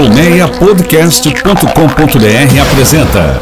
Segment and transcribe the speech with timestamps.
[0.00, 3.38] Colmeiapodcast.com.br apresenta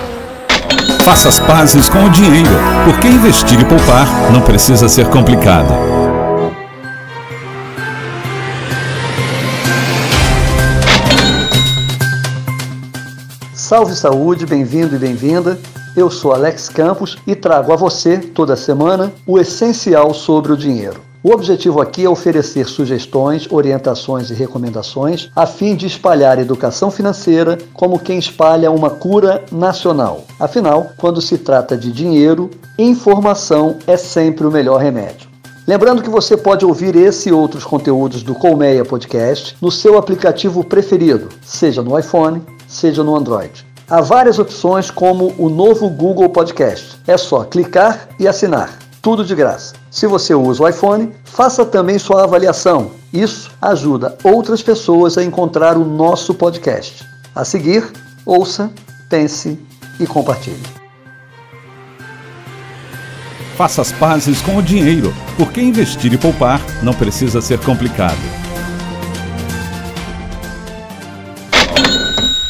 [1.05, 2.51] Faça as pazes com o dinheiro,
[2.85, 5.73] porque investir e poupar não precisa ser complicado.
[13.55, 15.57] Salve saúde, bem-vindo e bem-vinda.
[15.97, 21.08] Eu sou Alex Campos e trago a você, toda semana, o essencial sobre o dinheiro.
[21.29, 27.59] O objetivo aqui é oferecer sugestões, orientações e recomendações a fim de espalhar educação financeira
[27.75, 30.25] como quem espalha uma cura nacional.
[30.41, 35.29] Afinal, quando se trata de dinheiro, informação é sempre o melhor remédio.
[35.67, 40.65] Lembrando que você pode ouvir esse e outros conteúdos do Colmeia Podcast no seu aplicativo
[40.65, 43.67] preferido, seja no iPhone, seja no Android.
[43.87, 46.97] Há várias opções como o novo Google Podcast.
[47.07, 49.78] É só clicar e assinar tudo de graça.
[49.99, 52.93] Se você usa o iPhone, faça também sua avaliação.
[53.13, 57.05] Isso ajuda outras pessoas a encontrar o nosso podcast.
[57.35, 57.85] A seguir,
[58.25, 58.71] ouça,
[59.11, 59.59] pense
[59.99, 60.63] e compartilhe.
[63.57, 68.23] Faça as pazes com o dinheiro, porque investir e poupar não precisa ser complicado.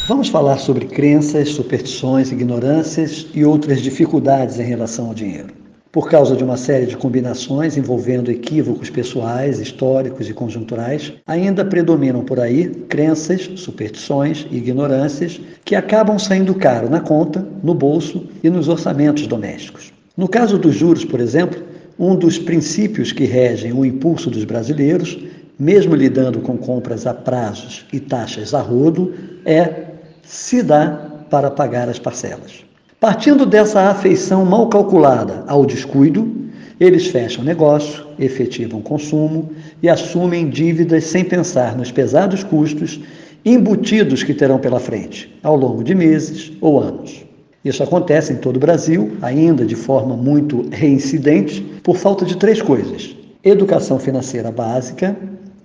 [0.06, 5.67] Vamos falar sobre crenças, superstições, ignorâncias e outras dificuldades em relação ao dinheiro.
[5.90, 12.22] Por causa de uma série de combinações envolvendo equívocos pessoais, históricos e conjunturais, ainda predominam
[12.22, 18.50] por aí crenças, superstições e ignorâncias que acabam saindo caro na conta, no bolso e
[18.50, 19.90] nos orçamentos domésticos.
[20.14, 21.62] No caso dos juros, por exemplo,
[21.98, 25.18] um dos princípios que regem o impulso dos brasileiros,
[25.58, 29.14] mesmo lidando com compras a prazos e taxas a rodo,
[29.46, 29.86] é
[30.22, 32.67] se dá para pagar as parcelas.
[33.00, 36.34] Partindo dessa afeição mal calculada ao descuido,
[36.80, 43.00] eles fecham negócio, efetivam consumo e assumem dívidas sem pensar nos pesados custos
[43.44, 47.24] embutidos que terão pela frente, ao longo de meses ou anos.
[47.64, 52.60] Isso acontece em todo o Brasil, ainda de forma muito reincidente, por falta de três
[52.60, 53.14] coisas:
[53.44, 55.16] educação financeira básica,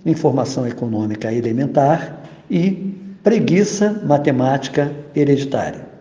[0.06, 2.94] informação econômica elementar e
[3.24, 5.93] preguiça matemática hereditária.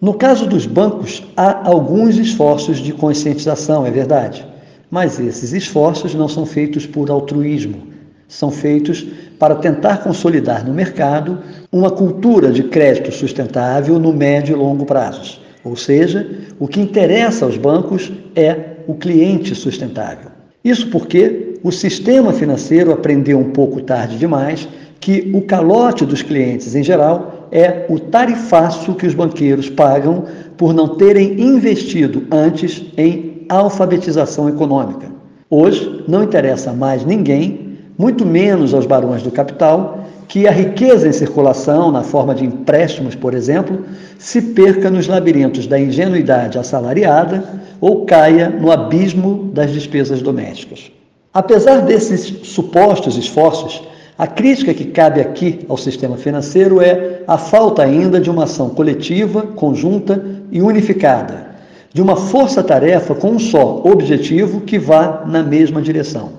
[0.00, 4.46] No caso dos bancos, há alguns esforços de conscientização, é verdade,
[4.88, 7.88] mas esses esforços não são feitos por altruísmo,
[8.28, 9.04] são feitos
[9.40, 11.40] para tentar consolidar no mercado
[11.72, 15.40] uma cultura de crédito sustentável no médio e longo prazos.
[15.64, 20.30] Ou seja, o que interessa aos bancos é o cliente sustentável.
[20.62, 24.68] Isso porque o sistema financeiro aprendeu um pouco tarde demais
[25.00, 30.24] que o calote dos clientes em geral é o tarifaço que os banqueiros pagam
[30.56, 35.06] por não terem investido antes em alfabetização econômica.
[35.50, 41.12] Hoje, não interessa mais ninguém, muito menos aos barões do capital, que a riqueza em
[41.12, 43.84] circulação, na forma de empréstimos, por exemplo,
[44.18, 47.42] se perca nos labirintos da ingenuidade assalariada
[47.80, 50.92] ou caia no abismo das despesas domésticas.
[51.32, 53.82] Apesar desses supostos esforços,
[54.18, 58.68] a crítica que cabe aqui ao sistema financeiro é a falta ainda de uma ação
[58.68, 60.20] coletiva, conjunta
[60.50, 61.52] e unificada,
[61.94, 66.30] de uma força-tarefa com um só objetivo que vá na mesma direção.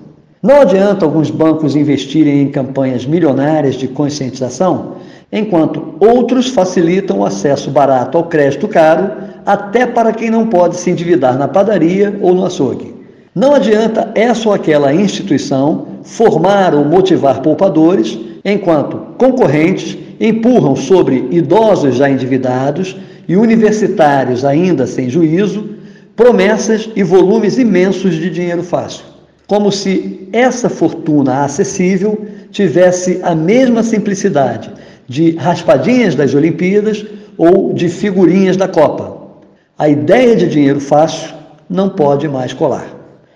[0.42, 4.96] Não adianta alguns bancos investirem em campanhas milionárias de conscientização,
[5.32, 9.10] enquanto outros facilitam o acesso barato ao crédito caro,
[9.46, 12.94] até para quem não pode se endividar na padaria ou no açougue.
[13.34, 21.96] Não adianta essa ou aquela instituição formar ou motivar poupadores, enquanto concorrentes empurram sobre idosos
[21.96, 22.96] já endividados
[23.28, 25.80] e universitários ainda sem juízo
[26.16, 29.04] promessas e volumes imensos de dinheiro fácil,
[29.46, 34.70] como se essa fortuna acessível tivesse a mesma simplicidade
[35.08, 37.06] de raspadinhas das Olimpíadas
[37.38, 39.18] ou de figurinhas da Copa.
[39.78, 41.34] A ideia de dinheiro fácil
[41.70, 42.86] não pode mais colar.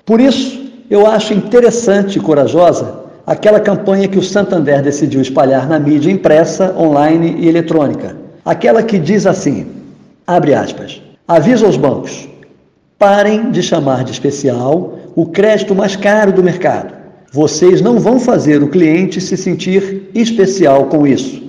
[0.04, 0.63] Por isso,
[0.94, 6.72] eu acho interessante e corajosa aquela campanha que o Santander decidiu espalhar na mídia impressa,
[6.78, 8.16] online e eletrônica.
[8.44, 9.66] Aquela que diz assim:
[10.24, 12.28] abre aspas, avisa aos bancos,
[12.96, 16.94] parem de chamar de especial o crédito mais caro do mercado.
[17.32, 21.42] Vocês não vão fazer o cliente se sentir especial com isso.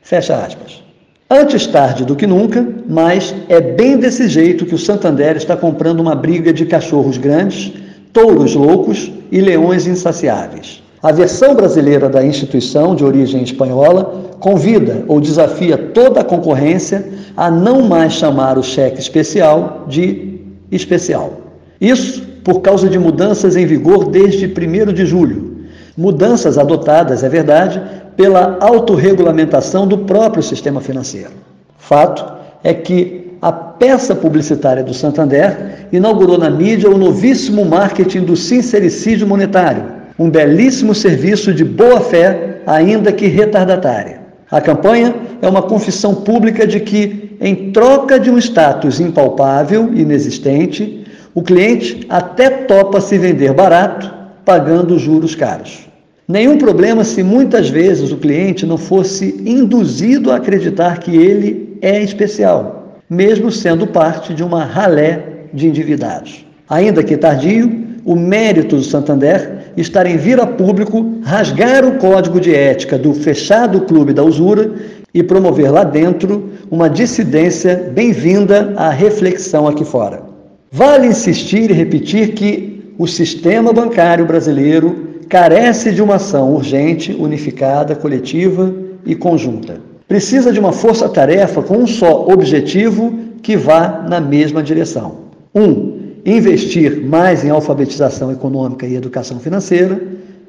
[0.00, 0.82] Fecha aspas.
[1.28, 6.00] Antes tarde do que nunca, mas é bem desse jeito que o Santander está comprando
[6.00, 7.72] uma briga de cachorros grandes,
[8.12, 10.82] touros loucos e leões insaciáveis.
[11.02, 17.50] A versão brasileira da instituição, de origem espanhola, convida ou desafia toda a concorrência a
[17.50, 21.32] não mais chamar o cheque especial de especial.
[21.80, 25.52] Isso por causa de mudanças em vigor desde 1 de julho,
[25.96, 27.80] Mudanças adotadas, é verdade,
[28.16, 31.32] pela autorregulamentação do próprio sistema financeiro.
[31.76, 32.24] Fato
[32.64, 39.26] é que a peça publicitária do Santander inaugurou na mídia o novíssimo marketing do sincericídio
[39.26, 39.82] monetário,
[40.16, 44.20] um belíssimo serviço de boa-fé, ainda que retardatária.
[44.48, 45.12] A campanha
[45.42, 51.04] é uma confissão pública de que, em troca de um status impalpável inexistente,
[51.34, 55.88] o cliente até topa se vender barato, pagando juros caros.
[56.28, 62.00] Nenhum problema se muitas vezes o cliente não fosse induzido a acreditar que ele é
[62.00, 62.81] especial,
[63.12, 65.22] mesmo sendo parte de uma ralé
[65.52, 66.46] de endividados.
[66.66, 72.40] Ainda que tardio, o mérito do Santander está em vir a público rasgar o código
[72.40, 74.72] de ética do fechado clube da usura
[75.12, 80.22] e promover lá dentro uma dissidência bem-vinda à reflexão aqui fora.
[80.70, 87.94] Vale insistir e repetir que o sistema bancário brasileiro carece de uma ação urgente, unificada,
[87.94, 88.74] coletiva
[89.04, 89.91] e conjunta.
[90.08, 95.22] Precisa de uma força-tarefa com um só objetivo que vá na mesma direção.
[95.54, 100.00] Um, investir mais em alfabetização econômica e educação financeira.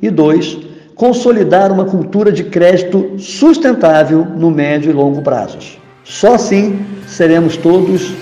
[0.01, 0.57] E dois,
[0.95, 5.77] consolidar uma cultura de crédito sustentável no médio e longo prazos.
[6.03, 8.13] Só assim seremos todos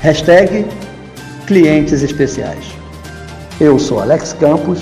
[0.00, 0.64] hashtag
[1.46, 2.64] clientes especiais.
[3.60, 4.80] Eu sou Alex Campos.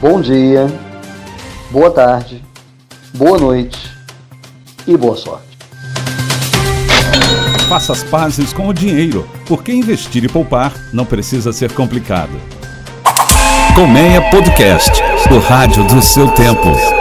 [0.00, 0.66] Bom dia,
[1.70, 2.42] boa tarde,
[3.14, 3.99] boa noite
[4.86, 5.50] e boa sorte.
[7.68, 12.32] Faça as pazes com o dinheiro, porque investir e poupar não precisa ser complicado.
[13.74, 15.00] Colmeia Podcast,
[15.30, 16.99] o rádio do seu tempo.